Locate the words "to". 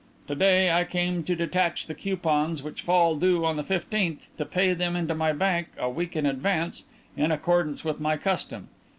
0.27-0.33, 1.25-1.35, 4.37-4.45